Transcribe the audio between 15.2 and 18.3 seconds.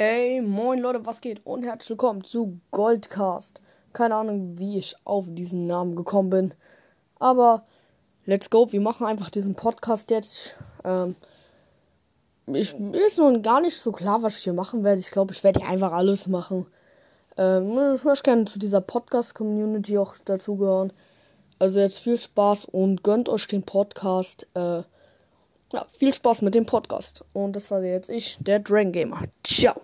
ich werde einfach alles machen. Ähm, ich möchte